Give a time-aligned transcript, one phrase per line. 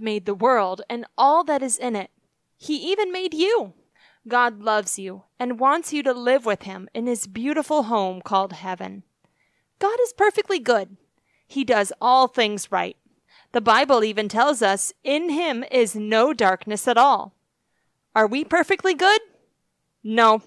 [0.00, 2.10] Made the world and all that is in it.
[2.56, 3.74] He even made you.
[4.26, 8.54] God loves you and wants you to live with Him in His beautiful home called
[8.54, 9.02] heaven.
[9.78, 10.96] God is perfectly good.
[11.46, 12.96] He does all things right.
[13.52, 17.34] The Bible even tells us in Him is no darkness at all.
[18.14, 19.20] Are we perfectly good?
[20.02, 20.42] No.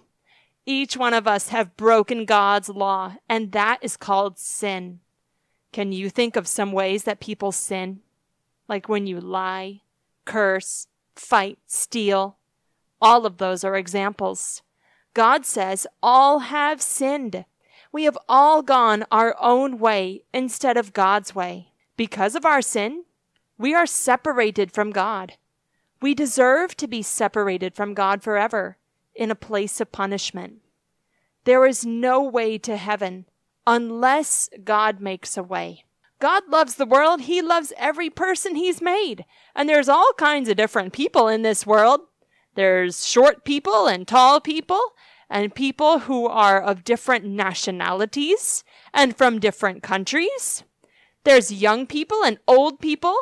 [0.65, 4.99] Each one of us have broken God's law, and that is called sin.
[5.73, 8.02] Can you think of some ways that people sin?
[8.67, 9.81] Like when you lie,
[10.25, 12.37] curse, fight, steal.
[13.01, 14.61] All of those are examples.
[15.13, 17.45] God says all have sinned.
[17.91, 21.67] We have all gone our own way instead of God's way.
[21.95, 23.03] Because of our sin,
[23.57, 25.33] we are separated from God.
[26.01, 28.77] We deserve to be separated from God forever
[29.13, 30.61] in a place of punishment.
[31.43, 33.25] There is no way to heaven
[33.67, 35.85] unless God makes a way.
[36.23, 37.23] God loves the world.
[37.23, 39.25] He loves every person he's made.
[39.53, 41.99] And there's all kinds of different people in this world.
[42.55, 44.79] There's short people and tall people
[45.29, 50.63] and people who are of different nationalities and from different countries.
[51.25, 53.17] There's young people and old people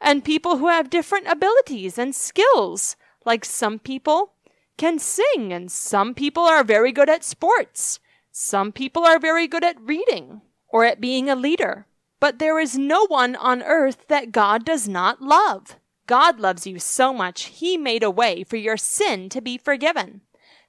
[0.00, 2.94] and people who have different abilities and skills.
[3.26, 4.34] Like some people
[4.76, 7.98] can sing and some people are very good at sports.
[8.30, 11.88] Some people are very good at reading or at being a leader.
[12.20, 15.76] But there is no one on earth that God does not love.
[16.06, 20.20] God loves you so much, He made a way for your sin to be forgiven,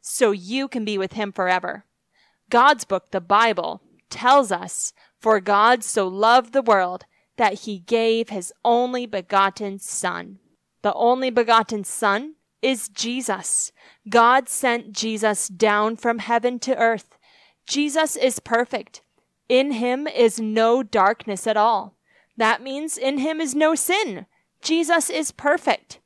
[0.02, 1.86] so you can be with Him forever.
[2.50, 7.06] God's book, the Bible, tells us, For God so loved the world
[7.38, 10.40] that He gave His only begotten Son.
[10.84, 13.72] The only begotten Son is Jesus.
[14.10, 17.18] God sent Jesus down from heaven to earth.
[17.68, 19.02] Jesus is perfect.
[19.48, 21.96] In him is no darkness at all.
[22.38, 24.26] That means in him is no sin.
[24.62, 26.00] Jesus is perfect.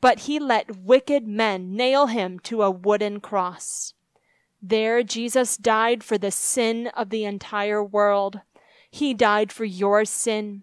[0.00, 3.94] But he let wicked men nail him to a wooden cross.
[4.60, 8.40] There Jesus died for the sin of the entire world.
[8.90, 10.62] He died for your sin.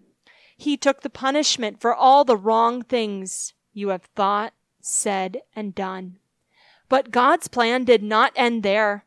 [0.56, 6.18] He took the punishment for all the wrong things you have thought, said, and done.
[6.88, 9.04] But God's plan did not end there.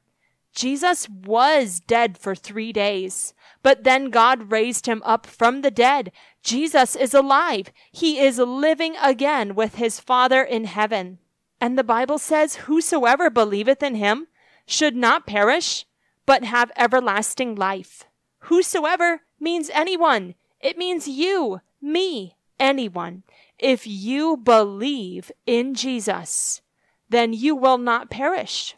[0.55, 6.13] Jesus was dead for three days, but then God raised him up from the dead.
[6.41, 7.71] Jesus is alive.
[7.91, 11.19] He is living again with his Father in heaven.
[11.59, 14.27] And the Bible says, Whosoever believeth in him
[14.65, 15.85] should not perish,
[16.25, 18.05] but have everlasting life.
[18.39, 20.35] Whosoever means anyone.
[20.61, 23.23] It means you, me, anyone.
[23.59, 26.61] If you believe in Jesus,
[27.09, 28.75] then you will not perish.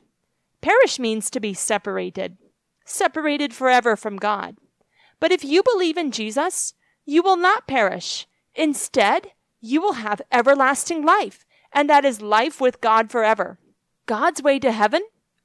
[0.61, 2.37] Perish means to be separated,
[2.85, 4.57] separated forever from God.
[5.19, 6.73] But if you believe in Jesus,
[7.05, 8.27] you will not perish.
[8.55, 9.31] Instead,
[9.61, 13.59] you will have everlasting life, and that is life with God forever.
[14.05, 15.01] God's way to heaven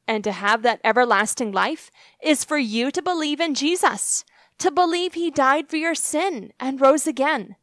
[0.06, 1.90] and to have that everlasting life
[2.22, 4.24] is for you to believe in Jesus,
[4.58, 7.56] to believe he died for your sin and rose again.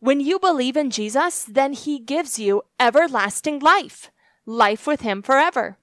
[0.00, 4.10] When you believe in Jesus, then he gives you everlasting life,
[4.44, 5.78] life with him forever.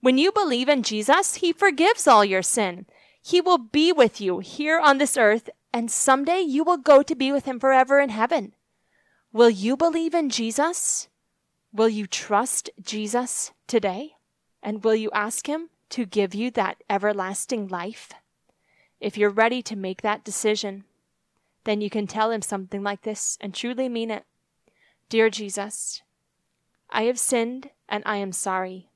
[0.00, 2.86] When you believe in Jesus, He forgives all your sin.
[3.22, 7.14] He will be with you here on this earth, and someday you will go to
[7.14, 8.54] be with Him forever in heaven.
[9.32, 11.08] Will you believe in Jesus?
[11.72, 14.14] Will you trust Jesus today?
[14.62, 18.12] And will you ask Him to give you that everlasting life?
[19.00, 20.84] If you're ready to make that decision,
[21.64, 24.24] then you can tell Him something like this and truly mean it.
[25.10, 26.02] Dear Jesus,
[26.90, 28.89] I have sinned and I am sorry.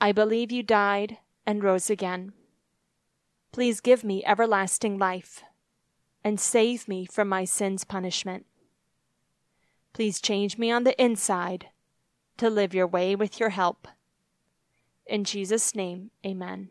[0.00, 2.32] I believe you died and rose again.
[3.50, 5.42] Please give me everlasting life
[6.22, 8.46] and save me from my sin's punishment.
[9.92, 11.66] Please change me on the inside
[12.36, 13.88] to live your way with your help.
[15.06, 16.68] In Jesus' name, amen.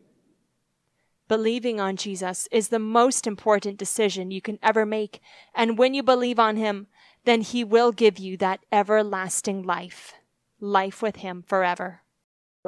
[1.26, 5.20] Believing on Jesus is the most important decision you can ever make,
[5.54, 6.86] and when you believe on Him,
[7.26, 10.14] then He will give you that everlasting life,
[10.58, 12.00] life with Him forever.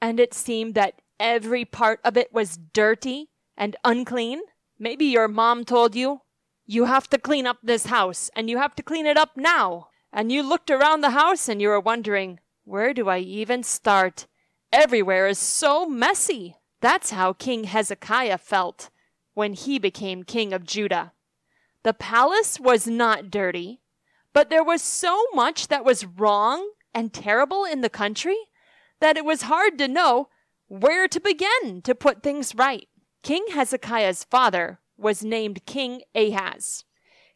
[0.00, 4.40] and it seemed that every part of it was dirty and unclean?
[4.78, 6.20] Maybe your mom told you,
[6.64, 9.88] you have to clean up this house and you have to clean it up now.
[10.12, 14.26] And you looked around the house and you were wondering, where do I even start?
[14.72, 16.56] Everywhere is so messy.
[16.80, 18.90] That's how King Hezekiah felt
[19.34, 21.12] when he became king of Judah.
[21.82, 23.80] The palace was not dirty,
[24.32, 26.68] but there was so much that was wrong
[26.98, 28.36] and terrible in the country
[28.98, 30.28] that it was hard to know
[30.66, 32.88] where to begin to put things right.
[33.22, 36.84] King Hezekiah's father was named King Ahaz.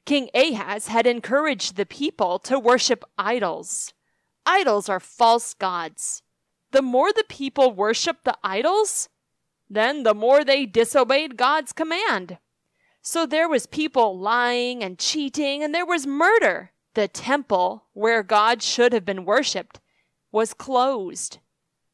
[0.04, 3.94] King Ahaz had encouraged the people to worship idols.
[4.44, 6.24] Idols are false gods.
[6.72, 9.08] The more the people worshiped the idols,
[9.70, 12.38] then the more they disobeyed God's command.
[13.00, 16.72] So there was people lying and cheating and there was murder.
[16.94, 19.80] The temple where God should have been worshiped
[20.30, 21.38] was closed.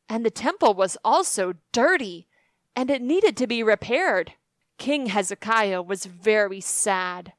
[0.08, 2.26] And the temple was also dirty
[2.74, 4.34] and it needed to be repaired.
[4.78, 7.32] King Hezekiah was very sad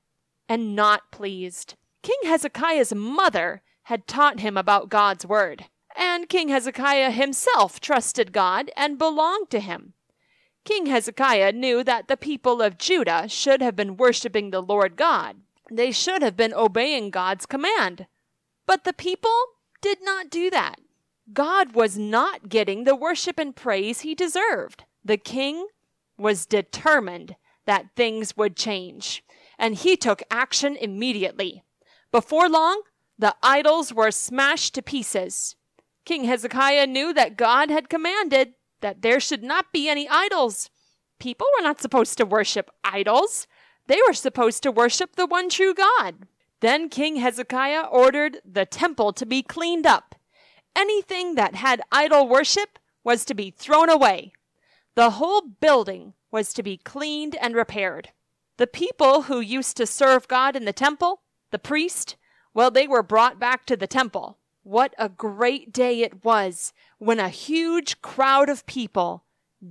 [0.50, 1.76] and not pleased.
[2.04, 5.66] King Hezekiah's mother had taught him about God's word,
[5.96, 9.94] and King Hezekiah himself trusted God and belonged to him.
[10.66, 15.38] King Hezekiah knew that the people of Judah should have been worshiping the Lord God.
[15.72, 18.08] They should have been obeying God's command.
[18.66, 19.38] But the people
[19.82, 20.80] did not do that.
[21.32, 24.84] God was not getting the worship and praise he deserved.
[25.04, 25.68] The king
[26.18, 27.36] was determined
[27.66, 29.24] that things would change
[29.60, 31.64] and he took action immediately.
[32.12, 32.82] Before long,
[33.20, 35.56] the idols were smashed to pieces.
[36.06, 40.70] King Hezekiah knew that God had commanded that there should not be any idols.
[41.20, 43.46] People were not supposed to worship idols.
[43.90, 46.28] They were supposed to worship the one true God.
[46.60, 50.14] Then King Hezekiah ordered the temple to be cleaned up.
[50.76, 54.32] Anything that had idol worship was to be thrown away.
[54.94, 58.10] The whole building was to be cleaned and repaired.
[58.58, 62.16] The people who used to serve God in the temple, the priest,
[62.54, 64.38] well, they were brought back to the temple.
[64.62, 69.24] What a great day it was when a huge crowd of people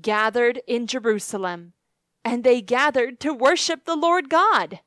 [0.03, 1.75] gathered in Jerusalem,
[2.25, 4.81] and they gathered to worship the Lord God.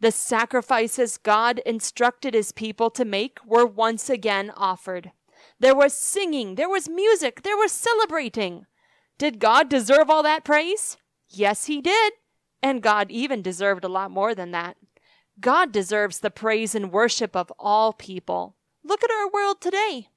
[0.00, 5.10] The sacrifices God instructed his people to make were once again offered.
[5.58, 8.66] There was singing, there was music, there was celebrating.
[9.18, 10.96] Did God deserve all that praise?
[11.28, 12.12] Yes, he did.
[12.62, 14.76] And God even deserved a lot more than that.
[15.40, 18.56] God deserves the praise and worship of all people.
[18.84, 20.08] Look at our world today.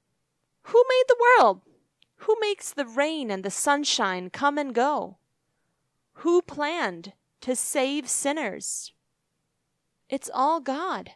[0.64, 1.60] Who made the world?
[2.18, 5.18] Who makes the rain and the sunshine come and go?
[6.14, 8.92] Who planned to save sinners?
[10.08, 11.12] It's all God.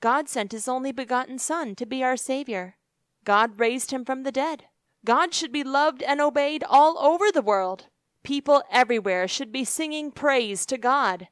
[0.00, 2.76] God sent his only begotten Son to be our Savior.
[3.24, 4.64] God raised him from the dead.
[5.04, 7.86] God should be loved and obeyed all over the world.
[8.22, 11.28] People everywhere should be singing praise to God.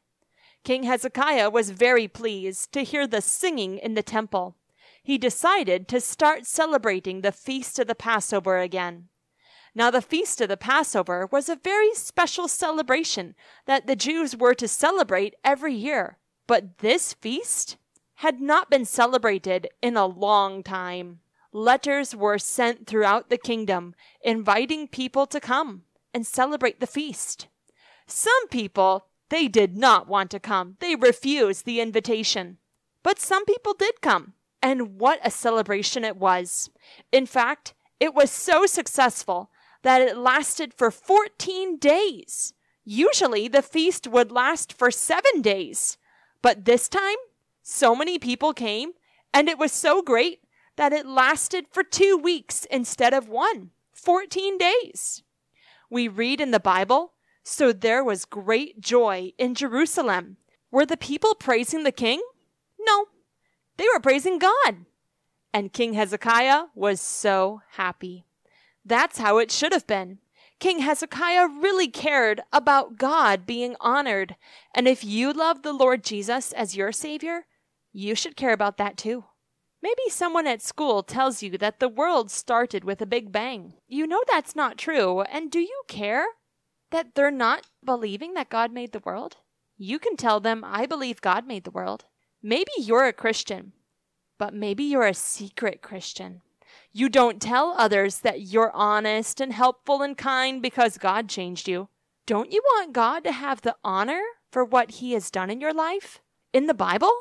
[0.64, 4.56] King Hezekiah was very pleased to hear the singing in the temple.
[5.02, 9.08] He decided to start celebrating the feast of the Passover again.
[9.74, 13.34] Now, the feast of the Passover was a very special celebration
[13.66, 16.18] that the Jews were to celebrate every year.
[16.46, 17.76] But this feast
[18.16, 21.20] had not been celebrated in a long time.
[21.52, 27.48] Letters were sent throughout the kingdom inviting people to come and celebrate the feast.
[28.06, 30.76] Some people, they did not want to come.
[30.78, 32.58] They refused the invitation.
[33.02, 34.34] But some people did come.
[34.62, 36.70] And what a celebration it was.
[37.10, 39.50] In fact, it was so successful
[39.84, 42.52] that it lasted for 14 days.
[42.84, 45.96] Usually the feast would last for seven days.
[46.42, 47.16] But this time,
[47.62, 48.92] so many people came,
[49.32, 50.40] and it was so great
[50.76, 53.70] that it lasted for two weeks instead of one.
[53.92, 55.22] 14 days
[55.90, 57.12] we read in the Bible,
[57.42, 60.38] so there was great joy in Jerusalem.
[60.70, 62.22] Were the people praising the king?
[62.80, 63.06] No,
[63.76, 64.86] they were praising God.
[65.52, 68.24] And King Hezekiah was so happy.
[68.84, 70.18] That's how it should have been.
[70.60, 74.36] King Hezekiah really cared about God being honored.
[74.74, 77.46] And if you love the Lord Jesus as your Savior,
[77.92, 79.24] you should care about that too.
[79.82, 83.74] Maybe someone at school tells you that the world started with a big bang.
[83.86, 86.24] You know that's not true, and do you care
[86.90, 89.36] that they're not believing that God made the world?
[89.76, 92.06] You can tell them, I believe God made the world.
[92.42, 93.72] Maybe you're a Christian,
[94.38, 96.40] but maybe you're a secret Christian.
[96.92, 101.88] You don't tell others that you're honest and helpful and kind because God changed you.
[102.26, 105.74] Don't you want God to have the honor for what he has done in your
[105.74, 106.20] life?
[106.52, 107.12] In the Bible,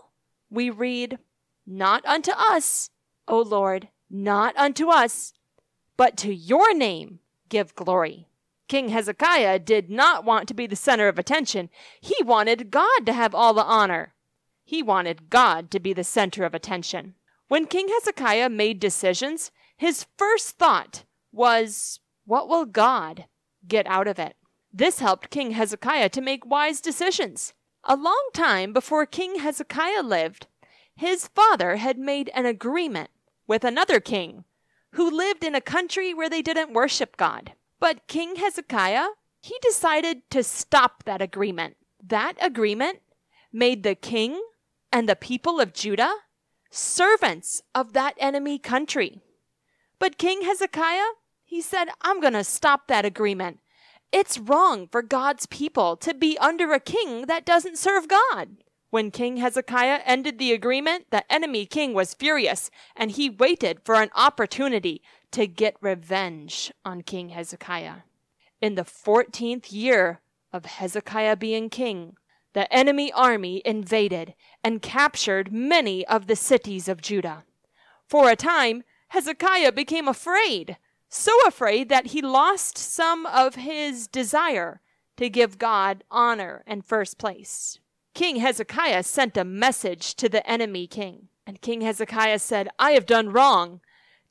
[0.50, 1.18] we read,
[1.66, 2.90] not unto us,
[3.28, 5.34] O Lord, not unto us,
[5.98, 7.20] but to your name
[7.50, 8.28] give glory.
[8.68, 11.70] King Hezekiah did not want to be the center of attention.
[12.00, 14.14] He wanted God to have all the honor.
[14.64, 17.16] He wanted God to be the center of attention.
[17.48, 23.26] When King Hezekiah made decisions, his first thought was, What will God
[23.68, 24.36] get out of it?
[24.72, 27.54] This helped King Hezekiah to make wise decisions.
[27.84, 30.48] A long time before King Hezekiah lived,
[30.96, 33.10] his father had made an agreement
[33.46, 34.46] with another king
[34.94, 37.54] who lived in a country where they didn't worship God.
[37.80, 39.08] But King Hezekiah,
[39.42, 41.76] he decided to stop that agreement.
[42.02, 43.00] That agreement
[43.52, 44.42] made the king
[44.92, 46.14] and the people of Judah
[46.74, 49.22] servants of that enemy country.
[50.00, 51.14] But King Hezekiah,
[51.44, 53.60] he said, I'm going to stop that agreement.
[54.12, 58.58] It's wrong for God's people to be under a king that doesn't serve God.
[58.90, 63.96] When King Hezekiah ended the agreement, the enemy king was furious, and he waited for
[63.96, 65.02] an opportunity
[65.32, 67.98] to get revenge on King Hezekiah.
[68.62, 72.18] In the fourteenth year of Hezekiah being king,
[72.54, 74.34] the enemy army invaded
[74.64, 77.44] and captured many of the cities of Judah.
[78.08, 80.78] For a time, Hezekiah became afraid,
[81.10, 84.82] so afraid that he lost some of his desire
[85.18, 87.80] to give God honor and first place.
[88.14, 91.30] King Hezekiah sent a message to the enemy king.
[91.46, 93.82] And King Hezekiah said, I have done wrong.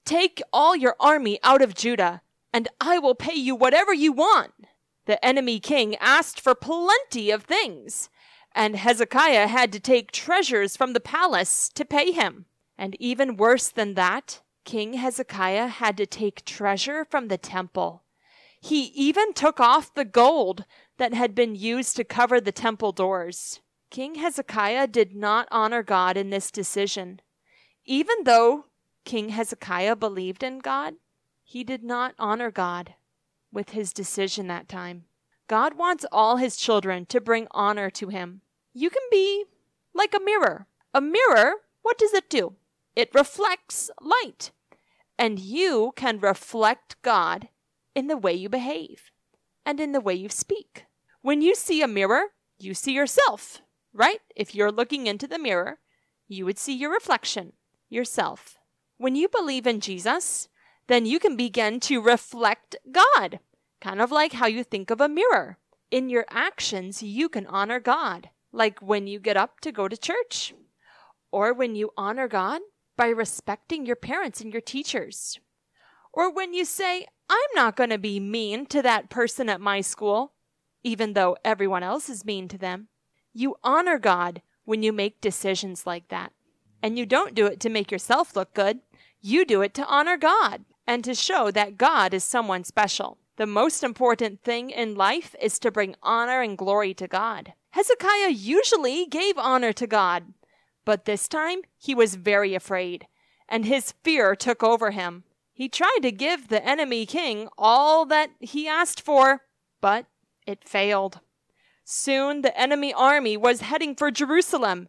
[0.05, 4.53] Take all your army out of Judah, and I will pay you whatever you want.
[5.07, 8.09] The enemy king asked for plenty of things,
[8.55, 12.47] and Hezekiah had to take treasures from the palace to pay him.
[12.79, 18.03] And even worse than that, King Hezekiah had to take treasure from the temple.
[18.61, 20.65] He even took off the gold
[20.99, 23.61] that had been used to cover the temple doors.
[23.91, 27.21] King Hezekiah did not honor God in this decision.
[27.85, 28.67] Even though
[29.05, 30.95] King Hezekiah believed in God,
[31.43, 32.95] he did not honor God
[33.53, 35.05] with his decision that time.
[35.53, 38.41] God wants all his children to bring honor to him.
[38.73, 39.45] You can be
[39.95, 40.67] like a mirror.
[40.95, 42.55] A mirror, what does it do?
[42.97, 44.51] It reflects light.
[45.19, 47.49] And you can reflect God
[47.95, 49.11] in the way you behave
[49.67, 50.87] and in the way you speak.
[51.21, 52.29] When you see a mirror,
[52.59, 53.61] you see yourself
[53.93, 54.21] right?
[54.35, 55.79] If you're looking into the mirror,
[56.29, 57.53] you would see your reflection,
[57.89, 58.57] yourself.
[58.97, 60.49] When you believe in Jesus,
[60.87, 63.41] then you can begin to reflect God,
[63.83, 65.59] kind of like how you think of a mirror.
[65.91, 69.97] In your actions, you can honor God, like when you get up to go to
[69.97, 70.55] church,
[71.33, 72.61] or when you honor God
[72.97, 75.41] by respecting your parents and your teachers,
[76.13, 79.81] or when you say, I'm not going to be mean to that person at my
[79.81, 80.33] school,
[80.85, 82.89] even though everyone else is mean to them.
[83.35, 86.33] You honor God when you make decisions like that.
[86.83, 88.81] And you don't do it to make yourself look good.
[89.21, 93.19] You do it to honor God and to show that God is someone special.
[93.43, 97.55] The most important thing in life is to bring honor and glory to God.
[97.71, 100.33] Hezekiah usually gave honor to God,
[100.85, 103.09] but this time he was very afraid,
[103.49, 105.25] and his fear took over him.
[105.53, 109.41] He tried to give the enemy king all that he asked for,
[109.81, 110.07] but
[110.47, 111.19] it failed.
[111.83, 114.89] Soon the enemy army was heading for Jerusalem.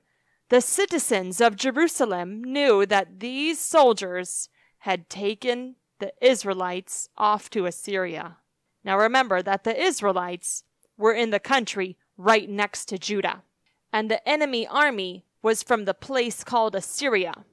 [0.50, 4.48] The citizens of Jerusalem knew that these soldiers
[4.82, 8.38] had taken the Israelites off to Assyria.
[8.84, 10.64] Now remember that the Israelites
[10.98, 13.44] were in the country right next to Judah,
[13.92, 17.46] and the enemy army was from the place called Assyria.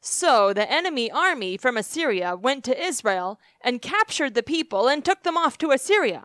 [0.00, 5.22] So the enemy army from Assyria went to Israel and captured the people and took
[5.22, 6.24] them off to Assyria.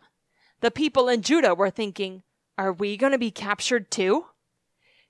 [0.60, 2.24] The people in Judah were thinking,
[2.58, 4.26] are we going to be captured too?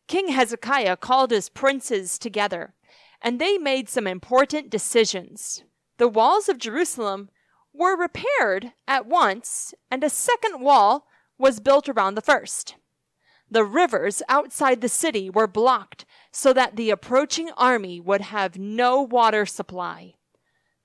[0.08, 2.76] King Hezekiah called his princes together,
[3.22, 5.64] and they made some important decisions.
[5.98, 7.30] The walls of Jerusalem
[7.74, 11.06] were repaired at once, and a second wall
[11.38, 12.76] was built around the first.
[13.52, 19.02] The rivers outside the city were blocked so that the approaching army would have no
[19.02, 20.14] water supply.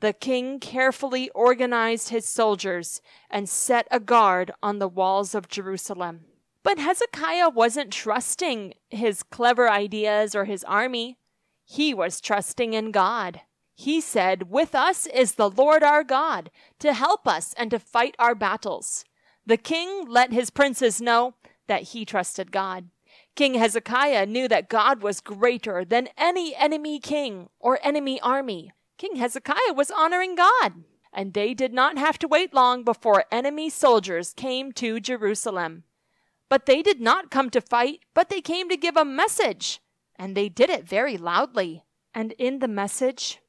[0.00, 3.00] The king carefully organized his soldiers
[3.30, 6.26] and set a guard on the walls of Jerusalem.
[6.62, 11.18] But Hezekiah wasn't trusting his clever ideas or his army.
[11.64, 13.42] He was trusting in God.
[13.74, 18.14] He said, With us is the Lord our God to help us and to fight
[18.18, 19.04] our battles.
[19.46, 21.34] The king let his princes know
[21.66, 22.88] that he trusted God.
[23.36, 28.72] King Hezekiah knew that God was greater than any enemy king or enemy army.
[28.96, 33.70] King Hezekiah was honoring God, and they did not have to wait long before enemy
[33.70, 35.82] soldiers came to Jerusalem.
[36.48, 39.80] But they did not come to fight, but they came to give a message.
[40.16, 41.82] And they did it very loudly.
[42.14, 43.40] And in the message,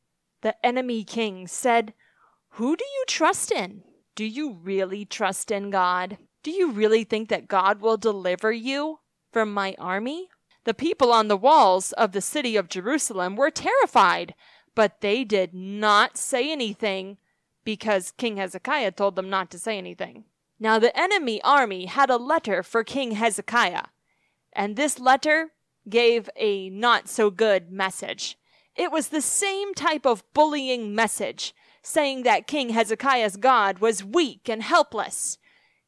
[0.46, 1.92] the enemy king, said,
[2.50, 3.82] Who do you trust in?
[4.14, 6.20] Do you really trust in God?
[6.44, 9.00] Do you really think that God will deliver you
[9.34, 10.30] from my army?
[10.66, 14.36] The people on the walls of the city of Jerusalem were terrified,
[14.76, 17.18] but they did not say anything
[17.64, 20.26] because King Hezekiah told them not to say anything.
[20.60, 23.86] Now the enemy army had a letter for King Hezekiah,
[24.54, 25.54] and this letter
[25.90, 28.38] gave a not so good message.
[28.76, 34.50] It was the same type of bullying message, saying that King Hezekiah's God was weak
[34.50, 35.38] and helpless.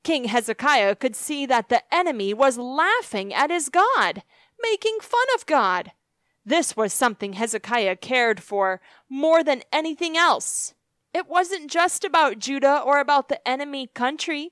[0.04, 4.24] King Hezekiah could see that the enemy was laughing at his God,
[4.62, 5.92] making fun of God.
[6.46, 8.80] This was something Hezekiah cared for
[9.10, 10.74] more than anything else.
[11.14, 14.52] It wasn't just about Judah or about the enemy country.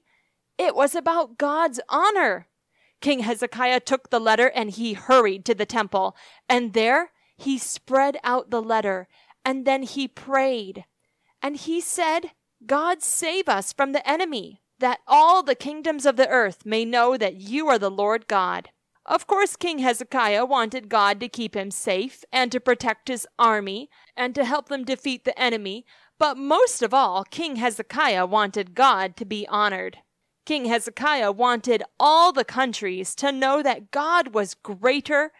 [0.57, 2.47] It was about God's honor.
[2.99, 6.17] King Hezekiah took the letter and he hurried to the temple,
[6.49, 9.07] and there he spread out the letter,
[9.43, 10.85] and then he prayed.
[11.41, 12.31] And he said,
[12.65, 17.17] God save us from the enemy, that all the kingdoms of the earth may know
[17.17, 18.69] that you are the Lord God.
[19.05, 23.89] Of course, King Hezekiah wanted God to keep him safe and to protect his army
[24.17, 25.85] and to help them defeat the enemy,
[26.17, 29.99] but most of all, King Hezekiah wanted God to be honored.
[30.45, 35.31] King Hezekiah wanted all the countries to know that God was greater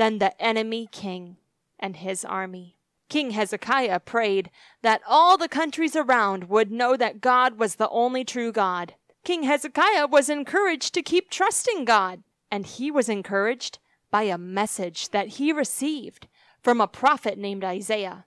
[0.00, 1.36] than the enemy king
[1.78, 2.74] and his army.
[3.10, 8.24] King Hezekiah prayed that all the countries around would know that God was the only
[8.24, 8.94] true God.
[9.24, 13.78] King Hezekiah was encouraged to keep trusting God, and he was encouraged
[14.10, 16.28] by a message that he received
[16.62, 18.24] from a prophet named Isaiah.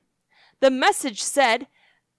[0.59, 1.65] The message said,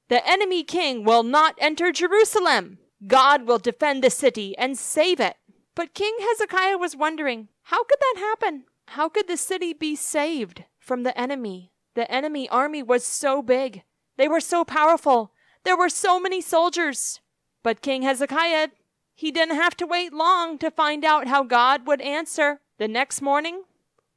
[0.09, 2.79] The enemy king will not enter Jerusalem.
[3.07, 5.37] God will defend the city and save it.
[5.77, 8.65] But King Hezekiah was wondering, how could that happen?
[8.89, 11.73] How could the city be saved from the enemy?
[11.95, 13.83] The enemy army was so big.
[14.17, 15.33] They were so powerful.
[15.65, 17.21] There were so many soldiers.
[17.63, 18.69] But King Hezekiah,
[19.15, 22.61] he didn't have to wait long to find out how God would answer.
[22.79, 23.63] The next morning,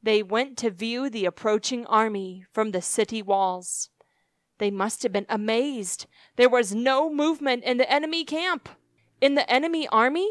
[0.04, 3.90] they went to view the approaching army from the city walls.
[4.58, 6.08] They must have been amazed.
[6.36, 8.70] There was no movement in the enemy camp.
[9.22, 10.30] In the enemy army,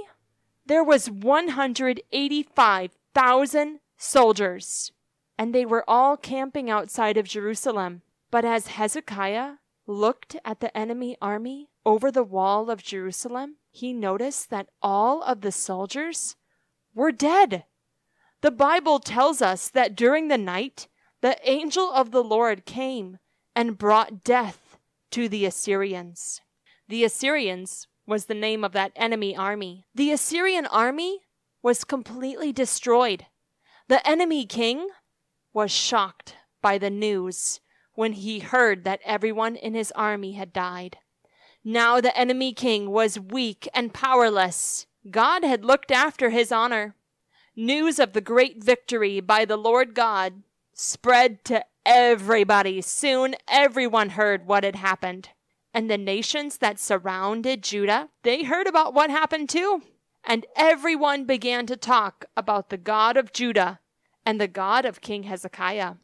[0.67, 4.93] there was 185,000 soldiers,
[5.39, 8.03] and they were all camping outside of Jerusalem.
[8.31, 9.55] But as Hezekiah
[9.87, 15.41] looked at the enemy army over the wall of Jerusalem, he noticed that all of
[15.41, 16.37] the soldiers
[16.95, 17.65] were dead.
[18.41, 20.89] The Bible tells us that during the night,
[21.21, 23.19] the angel of the Lord came
[23.55, 24.79] and brought death
[25.13, 26.41] to the Assyrians.
[26.89, 29.87] The Assyrians was the name of that enemy army.
[29.95, 31.21] The Assyrian army
[31.63, 33.27] was completely destroyed.
[33.89, 34.89] The enemy king
[35.53, 37.61] was shocked by the news
[37.95, 40.99] when he heard that everyone in his army had died.
[41.65, 44.87] Now the enemy king was weak and powerless.
[45.09, 46.97] God had looked after his honor.
[47.55, 50.43] News of the great victory by the Lord God
[50.75, 52.83] spread to everybody.
[52.83, 55.29] Soon everyone heard what had happened.
[55.73, 59.83] And the nations that surrounded Judah, they heard about what happened too
[60.27, 63.79] and everyone began to talk about the God of Judah
[64.27, 65.95] and the God of King Hezekiah.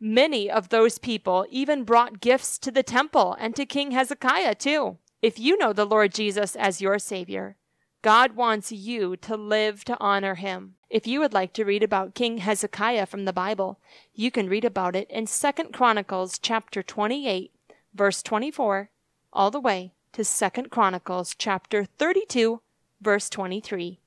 [0.00, 4.98] Many of those people even brought gifts to the temple and to King Hezekiah too.
[5.22, 7.56] If you know the Lord Jesus as your Savior,
[8.02, 10.74] God wants you to live to honor him.
[10.90, 13.78] If you would like to read about King Hezekiah from the Bible,
[14.12, 17.52] you can read about it in 2 Chronicles chapter 28,
[17.94, 18.90] verse 24,
[19.32, 22.60] all the way to 2 Chronicles chapter 32,
[23.02, 24.00] verse 23.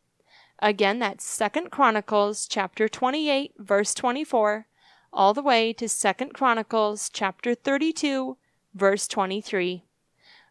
[0.60, 4.67] Again, that's Second Chronicles chapter 28, verse 24,
[5.12, 8.38] all the way to Second Chronicles chapter 32,
[8.73, 9.84] verse 23.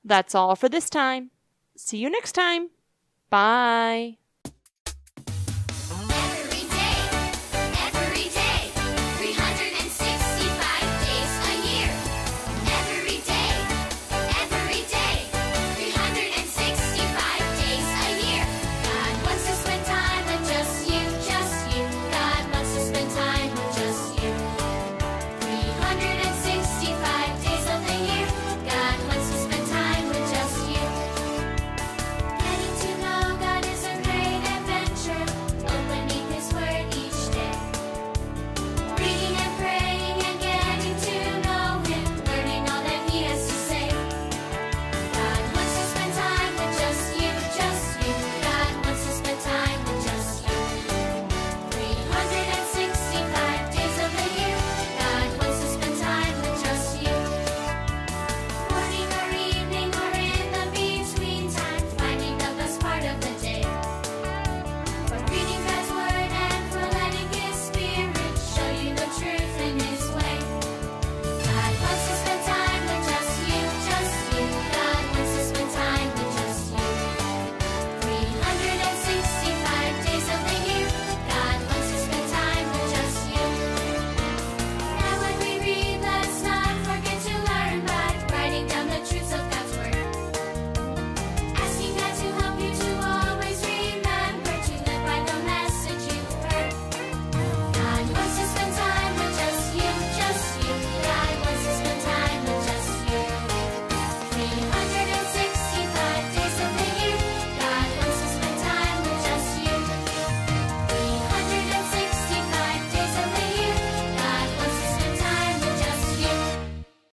[0.04, 1.30] That's all for this time.
[1.76, 2.70] See you next time.
[3.30, 4.18] Bye.